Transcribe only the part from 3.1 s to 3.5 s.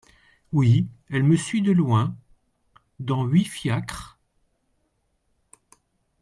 huit